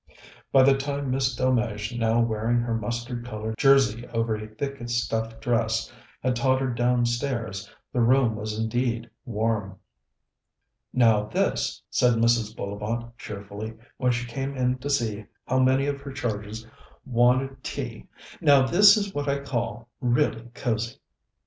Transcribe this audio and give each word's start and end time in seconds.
By 0.51 0.63
the 0.63 0.75
time 0.75 1.11
Miss 1.11 1.35
Delmege, 1.35 1.95
now 1.95 2.21
wearing 2.21 2.59
her 2.61 2.73
mustard 2.73 3.23
coloured 3.23 3.55
jersey 3.59 4.07
over 4.07 4.35
a 4.35 4.47
thick 4.47 4.81
stuff 4.89 5.39
dress, 5.39 5.93
had 6.23 6.35
tottered 6.35 6.75
downstairs, 6.75 7.69
the 7.93 7.99
room 8.01 8.35
was 8.35 8.57
indeed 8.57 9.11
warm. 9.25 9.75
"Now, 10.91 11.25
this," 11.25 11.83
said 11.91 12.15
Mrs. 12.15 12.55
Bullivant 12.55 13.15
cheerfully, 13.19 13.77
when 13.97 14.11
she 14.11 14.25
came 14.25 14.57
in 14.57 14.79
to 14.79 14.89
see 14.89 15.25
how 15.45 15.59
many 15.59 15.85
of 15.85 16.01
her 16.01 16.11
charges 16.11 16.65
wanted 17.05 17.63
tea 17.63 18.07
"now 18.41 18.65
this 18.65 18.97
is 18.97 19.13
what 19.13 19.29
I 19.29 19.39
call 19.41 19.87
really 20.01 20.49
cosy." 20.55 20.97